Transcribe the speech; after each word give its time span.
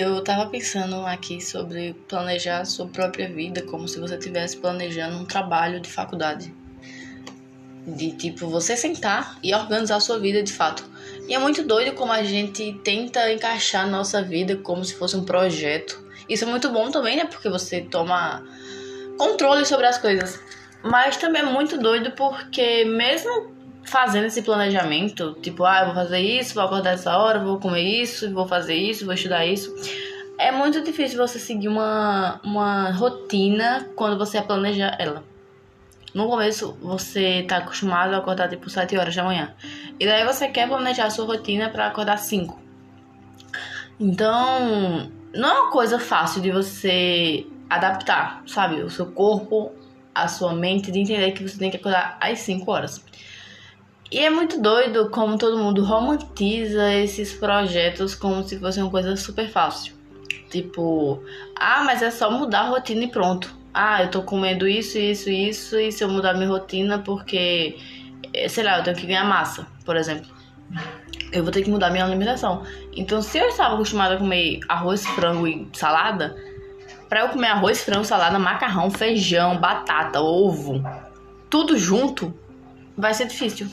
Eu 0.00 0.22
tava 0.22 0.48
pensando 0.48 1.04
aqui 1.04 1.40
sobre 1.40 1.92
planejar 2.06 2.64
sua 2.64 2.86
própria 2.86 3.28
vida 3.28 3.62
como 3.62 3.88
se 3.88 3.98
você 3.98 4.14
estivesse 4.14 4.56
planejando 4.56 5.16
um 5.16 5.24
trabalho 5.24 5.80
de 5.80 5.90
faculdade. 5.90 6.54
De 7.84 8.12
tipo, 8.12 8.46
você 8.46 8.76
sentar 8.76 9.36
e 9.42 9.52
organizar 9.52 9.98
sua 9.98 10.16
vida 10.20 10.40
de 10.40 10.52
fato. 10.52 10.88
E 11.26 11.34
é 11.34 11.38
muito 11.40 11.64
doido 11.64 11.96
como 11.96 12.12
a 12.12 12.22
gente 12.22 12.78
tenta 12.84 13.28
encaixar 13.32 13.90
nossa 13.90 14.22
vida 14.22 14.56
como 14.58 14.84
se 14.84 14.94
fosse 14.94 15.16
um 15.16 15.24
projeto. 15.24 16.00
Isso 16.28 16.44
é 16.44 16.46
muito 16.46 16.70
bom 16.70 16.92
também, 16.92 17.16
né? 17.16 17.24
Porque 17.24 17.48
você 17.48 17.80
toma 17.80 18.46
controle 19.16 19.66
sobre 19.66 19.86
as 19.86 19.98
coisas. 19.98 20.38
Mas 20.80 21.16
também 21.16 21.42
é 21.42 21.44
muito 21.44 21.76
doido 21.76 22.12
porque 22.12 22.84
mesmo 22.84 23.57
fazendo 23.88 24.26
esse 24.26 24.42
planejamento, 24.42 25.36
tipo, 25.42 25.64
ah, 25.64 25.80
eu 25.80 25.86
vou 25.86 25.94
fazer 25.94 26.20
isso, 26.20 26.54
vou 26.54 26.62
acordar 26.62 26.92
essa 26.92 27.16
hora, 27.16 27.38
vou 27.38 27.58
comer 27.58 27.82
isso, 27.82 28.32
vou 28.32 28.46
fazer 28.46 28.74
isso, 28.74 29.04
vou 29.04 29.14
estudar 29.14 29.46
isso. 29.46 29.74
É 30.38 30.52
muito 30.52 30.82
difícil 30.82 31.18
você 31.18 31.38
seguir 31.38 31.68
uma, 31.68 32.40
uma 32.44 32.90
rotina 32.92 33.88
quando 33.96 34.16
você 34.16 34.40
planeja 34.40 34.94
ela. 34.98 35.24
No 36.14 36.26
começo, 36.28 36.76
você 36.80 37.44
tá 37.48 37.58
acostumado 37.58 38.14
a 38.14 38.18
acordar 38.18 38.48
tipo 38.48 38.70
7 38.70 38.96
horas 38.96 39.14
da 39.14 39.24
manhã. 39.24 39.54
E 39.98 40.06
daí 40.06 40.24
você 40.24 40.48
quer 40.48 40.68
planejar 40.68 41.06
a 41.06 41.10
sua 41.10 41.26
rotina 41.26 41.68
para 41.68 41.86
acordar 41.86 42.18
5. 42.18 42.60
Então, 44.00 45.10
não 45.34 45.48
é 45.48 45.60
uma 45.60 45.70
coisa 45.70 45.98
fácil 45.98 46.40
de 46.40 46.50
você 46.50 47.46
adaptar, 47.68 48.42
sabe? 48.46 48.82
O 48.82 48.90
seu 48.90 49.06
corpo, 49.06 49.72
a 50.14 50.28
sua 50.28 50.54
mente, 50.54 50.90
de 50.90 51.00
entender 51.00 51.32
que 51.32 51.46
você 51.46 51.58
tem 51.58 51.70
que 51.70 51.76
acordar 51.76 52.16
às 52.20 52.38
5 52.38 52.70
horas. 52.70 53.04
E 54.10 54.18
é 54.20 54.30
muito 54.30 54.60
doido 54.60 55.10
como 55.10 55.36
todo 55.36 55.58
mundo 55.58 55.84
romantiza 55.84 56.94
esses 56.94 57.34
projetos 57.34 58.14
como 58.14 58.42
se 58.42 58.58
fosse 58.58 58.80
uma 58.80 58.90
coisa 58.90 59.14
super 59.16 59.50
fácil. 59.50 59.94
Tipo, 60.48 61.22
ah, 61.54 61.84
mas 61.84 62.00
é 62.00 62.10
só 62.10 62.30
mudar 62.30 62.60
a 62.60 62.68
rotina 62.68 63.04
e 63.04 63.08
pronto. 63.08 63.54
Ah, 63.72 64.02
eu 64.02 64.10
tô 64.10 64.22
comendo 64.22 64.66
isso, 64.66 64.98
isso, 64.98 65.28
isso, 65.28 65.78
e 65.78 65.92
se 65.92 66.02
eu 66.02 66.08
mudar 66.08 66.32
minha 66.32 66.48
rotina 66.48 66.98
porque, 66.98 67.76
eh, 68.32 68.48
sei 68.48 68.64
lá, 68.64 68.78
eu 68.78 68.82
tenho 68.82 68.96
que 68.96 69.06
ganhar 69.06 69.24
massa, 69.24 69.66
por 69.84 69.94
exemplo. 69.94 70.26
Eu 71.30 71.42
vou 71.42 71.52
ter 71.52 71.62
que 71.62 71.70
mudar 71.70 71.90
minha 71.90 72.04
alimentação. 72.04 72.62
Então, 72.96 73.20
se 73.20 73.36
eu 73.36 73.48
estava 73.48 73.74
acostumada 73.74 74.14
a 74.14 74.18
comer 74.18 74.60
arroz, 74.68 75.06
frango 75.08 75.46
e 75.46 75.68
salada, 75.74 76.34
para 77.10 77.20
eu 77.20 77.28
comer 77.28 77.48
arroz, 77.48 77.84
frango, 77.84 78.04
salada, 78.04 78.38
macarrão, 78.38 78.90
feijão, 78.90 79.58
batata, 79.58 80.20
ovo, 80.22 80.82
tudo 81.50 81.76
junto, 81.76 82.34
vai 82.96 83.12
ser 83.12 83.26
difícil. 83.26 83.68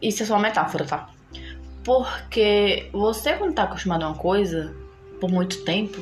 Isso 0.00 0.22
é 0.22 0.26
só 0.26 0.34
uma 0.34 0.42
metáfora, 0.42 0.84
tá? 0.84 1.10
Porque 1.84 2.88
você, 2.92 3.34
quando 3.34 3.54
tá 3.54 3.64
acostumado 3.64 4.04
a 4.04 4.08
uma 4.08 4.16
coisa 4.16 4.74
por 5.20 5.30
muito 5.30 5.64
tempo, 5.64 6.00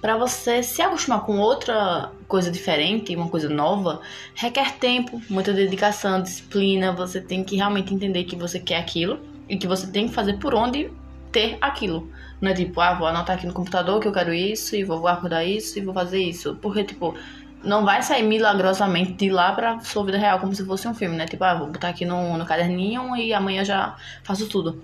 para 0.00 0.16
você 0.16 0.62
se 0.62 0.80
acostumar 0.80 1.22
com 1.22 1.38
outra 1.38 2.12
coisa 2.26 2.50
diferente, 2.50 3.14
uma 3.16 3.28
coisa 3.28 3.48
nova, 3.48 4.00
requer 4.34 4.76
tempo, 4.78 5.20
muita 5.28 5.52
dedicação, 5.52 6.22
disciplina. 6.22 6.92
Você 6.92 7.20
tem 7.20 7.42
que 7.42 7.56
realmente 7.56 7.92
entender 7.92 8.24
que 8.24 8.36
você 8.36 8.60
quer 8.60 8.76
aquilo 8.76 9.18
e 9.48 9.56
que 9.56 9.66
você 9.66 9.86
tem 9.86 10.08
que 10.08 10.14
fazer 10.14 10.38
por 10.38 10.54
onde 10.54 10.90
ter 11.32 11.58
aquilo. 11.60 12.10
Não 12.40 12.50
é 12.50 12.54
tipo, 12.54 12.80
ah, 12.80 12.94
vou 12.94 13.08
anotar 13.08 13.36
aqui 13.36 13.46
no 13.46 13.52
computador 13.52 14.00
que 14.00 14.06
eu 14.06 14.12
quero 14.12 14.32
isso 14.32 14.76
e 14.76 14.84
vou 14.84 15.00
guardar 15.00 15.46
isso 15.46 15.78
e 15.78 15.82
vou 15.82 15.92
fazer 15.92 16.20
isso. 16.20 16.56
Porque, 16.62 16.84
tipo, 16.84 17.14
não 17.62 17.84
vai 17.84 18.02
sair 18.02 18.22
milagrosamente 18.22 19.12
de 19.12 19.30
lá 19.30 19.52
pra 19.52 19.80
sua 19.80 20.04
vida 20.04 20.18
real, 20.18 20.38
como 20.38 20.54
se 20.54 20.64
fosse 20.64 20.86
um 20.86 20.94
filme, 20.94 21.16
né? 21.16 21.26
Tipo, 21.26 21.44
ah, 21.44 21.54
vou 21.54 21.68
botar 21.68 21.88
aqui 21.88 22.04
no, 22.04 22.36
no 22.36 22.46
caderninho 22.46 23.16
e 23.16 23.32
amanhã 23.32 23.64
já 23.64 23.96
faço 24.22 24.48
tudo. 24.48 24.82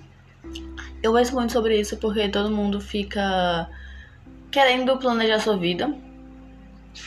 Eu 1.03 1.13
penso 1.13 1.35
muito 1.35 1.53
sobre 1.53 1.79
isso 1.79 1.97
porque 1.99 2.29
todo 2.29 2.51
mundo 2.51 2.81
fica 2.81 3.69
querendo 4.51 4.97
planejar 4.97 5.41
sua 5.41 5.57
vida, 5.57 5.95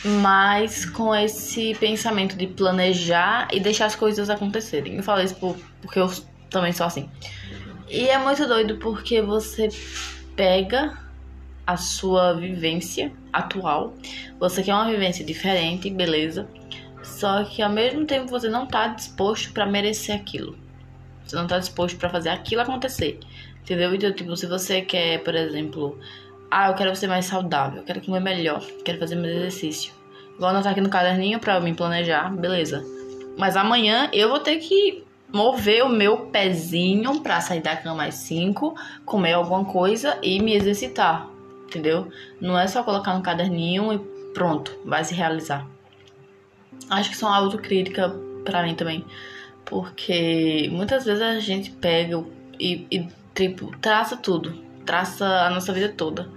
mas 0.04 0.84
com 0.84 1.14
esse 1.14 1.74
pensamento 1.74 2.36
de 2.36 2.46
planejar 2.46 3.48
e 3.52 3.60
deixar 3.60 3.86
as 3.86 3.96
coisas 3.96 4.30
acontecerem. 4.30 4.96
Eu 4.96 5.02
falo 5.02 5.22
isso 5.22 5.34
porque 5.34 5.98
eu 5.98 6.10
também 6.50 6.72
sou 6.72 6.86
assim. 6.86 7.10
E 7.88 8.08
é 8.08 8.18
muito 8.18 8.46
doido 8.46 8.76
porque 8.76 9.20
você 9.22 9.68
pega 10.36 11.07
a 11.68 11.76
sua 11.76 12.32
vivência 12.32 13.12
atual. 13.30 13.92
Você 14.40 14.62
quer 14.62 14.72
uma 14.72 14.90
vivência 14.90 15.22
diferente, 15.22 15.90
beleza? 15.90 16.48
Só 17.02 17.44
que 17.44 17.60
ao 17.60 17.68
mesmo 17.68 18.06
tempo 18.06 18.26
você 18.26 18.48
não 18.48 18.66
tá 18.66 18.88
disposto 18.88 19.52
para 19.52 19.66
merecer 19.66 20.16
aquilo. 20.16 20.56
Você 21.22 21.36
não 21.36 21.46
tá 21.46 21.58
disposto 21.58 21.98
para 21.98 22.08
fazer 22.08 22.30
aquilo 22.30 22.62
acontecer. 22.62 23.20
Entendeu? 23.60 23.94
Então, 23.94 24.10
tipo, 24.10 24.34
se 24.34 24.46
você 24.46 24.80
quer, 24.80 25.22
por 25.22 25.34
exemplo, 25.34 25.98
ah, 26.50 26.68
eu 26.70 26.74
quero 26.74 26.96
ser 26.96 27.06
mais 27.06 27.26
saudável, 27.26 27.80
eu 27.80 27.84
quero 27.84 28.00
comer 28.00 28.20
melhor, 28.20 28.64
quero 28.82 28.98
fazer 28.98 29.16
mais 29.16 29.36
exercício. 29.36 29.92
Vou 30.38 30.48
anotar 30.48 30.72
aqui 30.72 30.80
no 30.80 30.88
caderninho 30.88 31.38
para 31.38 31.60
me 31.60 31.74
planejar, 31.74 32.34
beleza. 32.34 32.82
Mas 33.36 33.58
amanhã 33.58 34.08
eu 34.14 34.30
vou 34.30 34.40
ter 34.40 34.56
que 34.56 35.04
mover 35.30 35.84
o 35.84 35.90
meu 35.90 36.28
pezinho 36.28 37.20
para 37.20 37.42
sair 37.42 37.60
da 37.60 37.76
cama 37.76 38.06
às 38.06 38.14
5, 38.14 38.74
comer 39.04 39.34
alguma 39.34 39.66
coisa 39.66 40.16
e 40.22 40.40
me 40.40 40.54
exercitar 40.54 41.28
entendeu? 41.68 42.10
Não 42.40 42.58
é 42.58 42.66
só 42.66 42.82
colocar 42.82 43.14
no 43.14 43.22
caderninho 43.22 43.92
e 43.92 43.98
pronto, 44.32 44.76
vai 44.84 45.04
se 45.04 45.14
realizar. 45.14 45.66
Acho 46.88 47.10
que 47.10 47.16
são 47.16 47.32
autocrítica 47.32 48.08
para 48.44 48.62
mim 48.62 48.74
também, 48.74 49.04
porque 49.64 50.68
muitas 50.72 51.04
vezes 51.04 51.22
a 51.22 51.38
gente 51.38 51.70
pega 51.70 52.24
e, 52.58 52.86
e 52.90 53.08
tipo, 53.34 53.76
traça 53.78 54.16
tudo, 54.16 54.54
traça 54.86 55.26
a 55.26 55.50
nossa 55.50 55.72
vida 55.72 55.90
toda. 55.90 56.28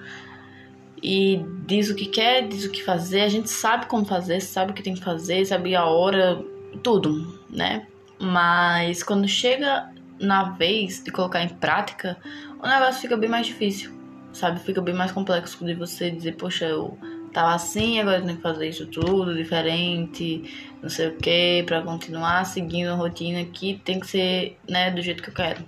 E 1.01 1.43
diz 1.65 1.89
o 1.89 1.95
que 1.95 2.05
quer, 2.05 2.47
diz 2.47 2.65
o 2.65 2.69
que 2.69 2.83
fazer, 2.83 3.21
a 3.21 3.29
gente 3.29 3.49
sabe 3.49 3.87
como 3.87 4.05
fazer, 4.05 4.39
sabe 4.39 4.71
o 4.71 4.73
que 4.75 4.83
tem 4.83 4.93
que 4.93 5.03
fazer, 5.03 5.45
sabe 5.45 5.75
a 5.75 5.85
hora, 5.85 6.43
tudo, 6.83 7.39
né? 7.49 7.87
Mas 8.19 9.01
quando 9.01 9.27
chega 9.27 9.89
na 10.19 10.43
vez 10.43 11.03
de 11.03 11.09
colocar 11.11 11.41
em 11.41 11.49
prática, 11.49 12.17
o 12.61 12.67
negócio 12.67 13.01
fica 13.01 13.17
bem 13.17 13.29
mais 13.29 13.47
difícil 13.47 14.00
sabe? 14.33 14.59
Fica 14.59 14.81
bem 14.81 14.93
mais 14.93 15.11
complexo 15.11 15.63
de 15.65 15.73
você 15.73 16.09
dizer, 16.11 16.35
poxa, 16.35 16.65
eu 16.65 16.97
tava 17.31 17.55
assim, 17.55 17.99
agora 17.99 18.17
eu 18.17 18.25
tenho 18.25 18.35
que 18.37 18.43
fazer 18.43 18.67
isso 18.67 18.85
tudo 18.87 19.35
diferente, 19.35 20.73
não 20.81 20.89
sei 20.89 21.09
o 21.09 21.17
que, 21.17 21.63
para 21.65 21.81
continuar 21.81 22.45
seguindo 22.45 22.89
a 22.89 22.95
rotina 22.95 23.43
que 23.45 23.79
tem 23.83 23.99
que 23.99 24.07
ser, 24.07 24.57
né, 24.69 24.91
do 24.91 25.01
jeito 25.01 25.23
que 25.23 25.29
eu 25.29 25.33
quero. 25.33 25.63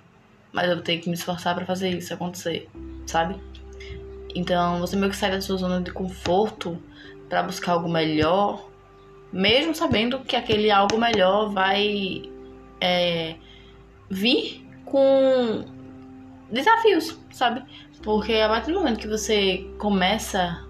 Mas 0.51 0.69
eu 0.69 0.75
vou 0.75 0.83
ter 0.83 0.97
que 0.99 1.09
me 1.09 1.15
esforçar 1.15 1.55
para 1.55 1.65
fazer 1.65 1.89
isso 1.89 2.13
acontecer, 2.13 2.69
sabe? 3.05 3.35
Então, 4.35 4.79
você 4.79 4.95
meio 4.95 5.11
que 5.11 5.17
sai 5.17 5.31
da 5.31 5.41
sua 5.41 5.57
zona 5.57 5.81
de 5.81 5.91
conforto 5.91 6.77
para 7.29 7.43
buscar 7.43 7.73
algo 7.73 7.89
melhor, 7.89 8.69
mesmo 9.31 9.73
sabendo 9.73 10.19
que 10.19 10.35
aquele 10.35 10.69
algo 10.69 10.97
melhor 10.97 11.49
vai 11.49 12.29
é, 12.79 13.35
vir 14.09 14.63
com 14.85 15.65
desafios, 16.51 17.17
sabe? 17.31 17.63
Porque 18.01 18.33
a 18.33 18.49
partir 18.49 18.71
do 18.71 18.79
momento 18.79 18.99
que 18.99 19.07
você 19.07 19.69
começa 19.77 20.63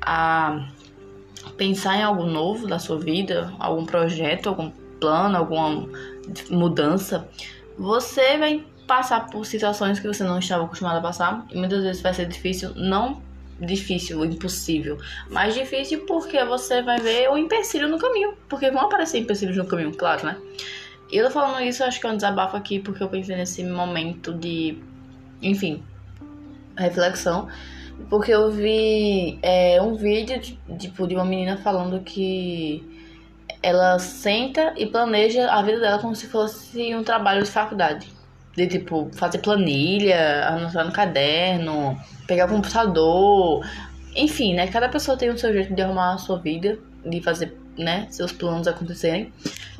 a 0.00 0.68
pensar 1.56 1.96
em 1.96 2.02
algo 2.02 2.24
novo 2.24 2.66
da 2.66 2.78
sua 2.78 2.98
vida, 2.98 3.52
algum 3.58 3.84
projeto, 3.84 4.48
algum 4.48 4.70
plano, 4.98 5.36
alguma 5.36 5.88
mudança, 6.50 7.28
você 7.76 8.38
vai 8.38 8.64
passar 8.86 9.30
por 9.30 9.44
situações 9.46 9.98
que 10.00 10.06
você 10.06 10.24
não 10.24 10.38
estava 10.38 10.64
acostumado 10.64 10.98
a 10.98 11.00
passar 11.00 11.46
e 11.50 11.56
muitas 11.56 11.82
vezes 11.82 12.02
vai 12.02 12.14
ser 12.14 12.26
difícil, 12.26 12.72
não 12.74 13.22
difícil, 13.60 14.24
impossível, 14.24 14.98
mas 15.30 15.54
difícil 15.54 16.04
porque 16.06 16.44
você 16.44 16.82
vai 16.82 16.98
ver 16.98 17.28
o 17.30 17.38
empecilho 17.38 17.88
no 17.88 17.98
caminho, 17.98 18.34
porque 18.48 18.70
vão 18.70 18.82
aparecer 18.82 19.18
empecilhos 19.18 19.56
no 19.56 19.66
caminho, 19.66 19.92
claro, 19.94 20.26
né? 20.26 20.36
E 21.10 21.16
eu 21.16 21.26
tô 21.26 21.30
falando 21.30 21.62
isso, 21.62 21.84
acho 21.84 22.00
que 22.00 22.06
é 22.06 22.10
um 22.10 22.16
desabafo 22.16 22.56
aqui 22.56 22.80
porque 22.80 23.02
eu 23.02 23.08
pensei 23.08 23.36
nesse 23.36 23.62
momento 23.62 24.32
de, 24.32 24.78
enfim, 25.42 25.82
reflexão, 26.76 27.48
porque 28.08 28.32
eu 28.32 28.50
vi 28.50 29.38
é, 29.42 29.80
um 29.80 29.94
vídeo 29.94 30.40
de, 30.40 30.58
tipo, 30.78 31.06
de 31.06 31.14
uma 31.14 31.24
menina 31.24 31.56
falando 31.56 32.00
que 32.00 32.82
ela 33.62 33.98
senta 33.98 34.74
e 34.76 34.86
planeja 34.86 35.50
a 35.50 35.62
vida 35.62 35.78
dela 35.78 35.98
como 35.98 36.14
se 36.16 36.26
fosse 36.26 36.94
um 36.94 37.04
trabalho 37.04 37.42
de 37.42 37.50
faculdade. 37.50 38.08
De 38.56 38.66
tipo, 38.66 39.08
fazer 39.14 39.38
planilha, 39.38 40.46
anotar 40.48 40.84
no 40.84 40.92
caderno, 40.92 41.98
pegar 42.26 42.46
o 42.46 42.48
computador, 42.48 43.64
enfim, 44.14 44.54
né? 44.54 44.66
Cada 44.66 44.88
pessoa 44.88 45.16
tem 45.16 45.30
o 45.30 45.38
seu 45.38 45.52
jeito 45.52 45.74
de 45.74 45.80
arrumar 45.80 46.14
a 46.14 46.18
sua 46.18 46.38
vida, 46.38 46.78
de 47.04 47.22
fazer, 47.22 47.56
né, 47.78 48.06
seus 48.10 48.30
planos 48.30 48.68
acontecerem. 48.68 49.32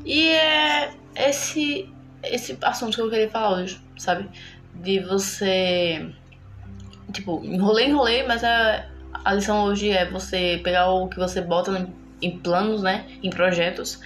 E 0.05 0.29
é 0.29 0.94
esse 1.15 1.88
esse 2.23 2.56
assunto 2.62 2.94
que 2.94 3.00
eu 3.00 3.11
queria 3.11 3.29
falar 3.29 3.58
hoje, 3.58 3.81
sabe? 3.99 4.29
De 4.74 5.00
você 5.00 6.12
tipo, 7.12 7.42
enrolei, 7.44 7.86
enrolei, 7.86 8.26
mas 8.26 8.42
a, 8.42 8.86
a 9.24 9.34
lição 9.34 9.64
hoje 9.64 9.90
é 9.90 10.08
você 10.10 10.60
pegar 10.64 10.90
o 10.90 11.08
que 11.08 11.19
você 11.19 11.40
bota 11.40 11.88
em 12.20 12.38
planos, 12.38 12.82
né, 12.82 13.06
em 13.22 13.30
projetos, 13.30 14.00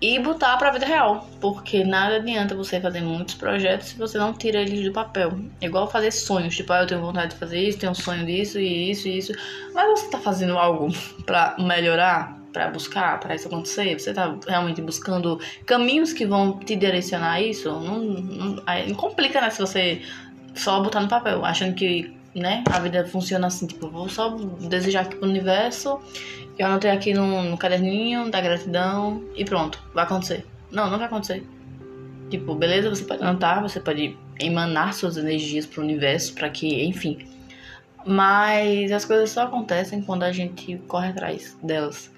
e 0.00 0.18
botar 0.18 0.56
pra 0.56 0.72
vida 0.72 0.84
real. 0.84 1.28
Porque 1.40 1.84
nada 1.84 2.16
adianta 2.16 2.56
você 2.56 2.80
fazer 2.80 3.00
muitos 3.00 3.36
projetos 3.36 3.88
se 3.88 3.98
você 3.98 4.18
não 4.18 4.34
tira 4.34 4.60
eles 4.60 4.84
do 4.84 4.92
papel. 4.92 5.38
É 5.60 5.66
igual 5.66 5.88
fazer 5.88 6.10
sonhos. 6.10 6.56
Tipo, 6.56 6.72
ah, 6.72 6.80
eu 6.80 6.86
tenho 6.88 7.00
vontade 7.00 7.34
de 7.34 7.38
fazer 7.38 7.60
isso, 7.60 7.78
tenho 7.78 7.92
um 7.92 7.94
sonho 7.94 8.26
disso 8.26 8.58
e 8.58 8.90
isso 8.90 9.06
e 9.06 9.18
isso. 9.18 9.32
Mas 9.72 10.00
você 10.00 10.10
tá 10.10 10.18
fazendo 10.18 10.58
algo 10.58 10.88
pra 11.24 11.54
melhorar, 11.58 12.36
pra 12.52 12.70
buscar, 12.70 13.18
pra 13.20 13.34
isso 13.34 13.48
acontecer? 13.48 13.98
Você 13.98 14.12
tá 14.12 14.36
realmente 14.46 14.80
buscando 14.82 15.40
caminhos 15.66 16.12
que 16.12 16.26
vão 16.26 16.58
te 16.58 16.76
direcionar 16.76 17.32
a 17.32 17.40
isso? 17.40 17.70
Não, 17.70 18.00
não, 18.00 18.62
aí 18.66 18.92
complica, 18.94 19.40
né? 19.40 19.50
Se 19.50 19.60
você 19.60 20.02
só 20.54 20.82
botar 20.82 21.00
no 21.00 21.08
papel, 21.08 21.44
achando 21.44 21.74
que 21.74 22.14
né? 22.34 22.64
A 22.70 22.78
vida 22.78 23.06
funciona 23.06 23.48
assim, 23.48 23.66
tipo, 23.66 23.90
vou 23.90 24.08
só 24.08 24.30
desejar 24.30 25.02
aqui 25.02 25.16
pro 25.16 25.28
universo 25.28 26.00
eu 26.58 26.66
anotei 26.66 26.90
aqui 26.90 27.14
no, 27.14 27.42
no 27.42 27.56
caderninho 27.56 28.30
da 28.30 28.40
gratidão 28.40 29.24
e 29.34 29.44
pronto, 29.44 29.82
vai 29.94 30.04
acontecer. 30.04 30.46
Não, 30.70 30.90
não 30.90 30.98
vai 30.98 31.06
acontecer. 31.06 31.46
Tipo, 32.30 32.54
beleza, 32.54 32.88
você 32.88 33.04
pode 33.04 33.22
anotar, 33.22 33.62
você 33.62 33.80
pode 33.80 34.16
emanar 34.38 34.94
suas 34.94 35.16
energias 35.16 35.66
pro 35.66 35.82
universo 35.82 36.34
para 36.34 36.48
que, 36.50 36.84
enfim. 36.84 37.26
Mas 38.06 38.90
as 38.90 39.04
coisas 39.04 39.30
só 39.30 39.42
acontecem 39.42 40.02
quando 40.02 40.24
a 40.24 40.32
gente 40.32 40.76
corre 40.88 41.08
atrás 41.08 41.56
delas. 41.62 42.10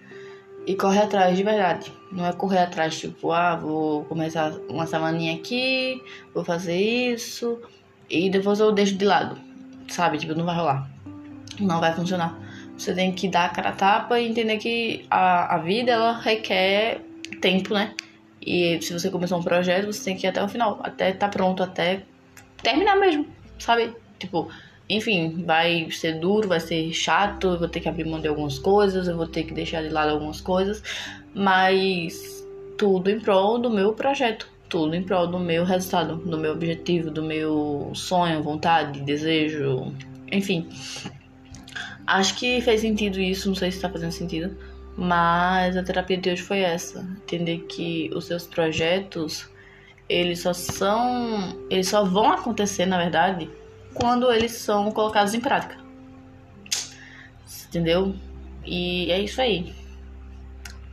E 0.67 0.75
corre 0.75 0.99
atrás 0.99 1.37
de 1.37 1.43
verdade. 1.43 1.93
Não 2.11 2.25
é 2.27 2.33
correr 2.33 2.59
atrás, 2.59 2.99
tipo, 2.99 3.33
ah, 3.33 3.57
vou 3.57 4.05
começar 4.05 4.53
uma 4.69 4.87
semaninha 4.87 5.35
aqui, 5.35 6.03
vou 6.33 6.45
fazer 6.45 6.77
isso, 6.77 7.61
e 8.09 8.31
depois 8.31 8.61
eu 8.61 8.73
deixo 8.73 8.95
de 8.97 9.05
lado. 9.05 9.39
Sabe? 9.89 10.19
Tipo, 10.19 10.35
não 10.35 10.45
vai 10.45 10.57
rolar. 10.57 10.89
Não 11.61 11.81
vai 11.81 11.95
funcionar. 11.95 12.39
Você 12.77 12.95
tem 12.95 13.13
que 13.13 13.29
dar 13.29 13.47
a 13.47 13.49
cara 13.51 13.69
a 13.69 13.73
tapa 13.73 14.19
e 14.19 14.29
entender 14.29 14.57
que 14.59 15.07
a, 15.11 15.57
a 15.57 15.59
vida 15.59 15.93
ela 15.93 16.19
requer 16.19 17.01
tempo, 17.41 17.75
né? 17.75 17.95
E 18.41 18.81
se 18.83 18.93
você 18.93 19.11
começou 19.11 19.39
um 19.39 19.43
projeto, 19.43 19.87
você 19.87 20.05
tem 20.05 20.17
que 20.17 20.27
ir 20.27 20.31
até 20.31 20.43
o 20.43 20.49
final, 20.49 20.81
até 20.83 21.13
tá 21.13 21.29
pronto, 21.29 21.63
até 21.63 22.03
terminar 22.63 22.97
mesmo, 22.97 23.27
sabe? 23.59 23.95
Tipo, 24.19 24.51
enfim, 24.89 25.43
vai 25.45 25.91
ser 25.91 26.21
duro, 26.21 26.49
vai 26.49 26.61
ser 26.61 26.93
chato, 26.93 27.49
eu 27.49 27.59
vou 27.59 27.69
ter 27.69 27.81
que 27.81 27.89
abrir 27.89 28.05
mão 28.05 28.21
de 28.21 28.29
algumas 28.29 28.59
coisas, 28.59 29.09
eu 29.09 29.17
vou 29.17 29.27
ter 29.27 29.45
que 29.45 29.55
deixar 29.55 29.83
de 29.83 29.89
lado 29.89 30.11
algumas 30.11 30.41
coisas, 30.41 30.83
mas 31.35 32.45
tudo 32.77 33.11
em 33.11 33.19
prol 33.19 33.59
do 33.59 33.71
meu 33.71 33.93
projeto, 33.95 34.49
tudo 34.69 34.95
em 34.95 35.03
prol 35.03 35.27
do 35.27 35.39
meu 35.39 35.65
resultado, 35.65 36.17
do 36.17 36.37
meu 36.37 36.53
objetivo, 36.53 37.11
do 37.11 37.23
meu 37.23 37.93
sonho, 37.95 38.43
vontade, 38.43 39.01
desejo, 39.01 39.93
enfim. 40.31 40.69
Acho 42.07 42.37
que 42.37 42.61
fez 42.61 42.83
sentido 42.83 43.19
isso, 43.19 43.49
não 43.49 43.55
sei 43.55 43.71
se 43.71 43.81
tá 43.81 43.89
fazendo 43.89 44.13
sentido. 44.13 44.55
Mas 44.97 45.77
a 45.77 45.83
terapia 45.83 46.17
de 46.17 46.31
hoje 46.31 46.43
foi 46.43 46.61
essa. 46.61 47.01
Entender 47.23 47.59
que 47.69 48.11
os 48.15 48.27
seus 48.27 48.47
projetos, 48.47 49.49
eles 50.09 50.41
só 50.41 50.53
são. 50.53 51.57
Eles 51.69 51.89
só 51.89 52.05
vão 52.05 52.31
acontecer, 52.31 52.87
na 52.87 52.99
verdade, 52.99 53.51
quando 53.95 54.31
eles 54.33 54.53
são 54.53 54.91
colocados 54.91 55.33
em 55.35 55.41
prática. 55.41 55.77
Entendeu? 57.69 58.15
E 58.65 59.11
é 59.11 59.21
isso 59.21 59.41
aí. 59.41 59.75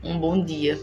Um 0.03 0.19
bom 0.19 0.44
dia. 0.44 0.80